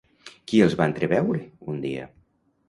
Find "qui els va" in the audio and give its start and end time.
0.51-0.87